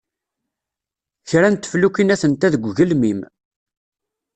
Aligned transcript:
Kra 1.29 1.47
n 1.49 1.55
teflukin 1.55 2.13
atent-a 2.13 2.47
deg 2.53 2.63
ugelmim. 2.69 3.19